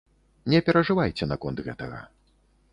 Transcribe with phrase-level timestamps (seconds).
[0.53, 2.03] Не перажывайце наконт гэтага.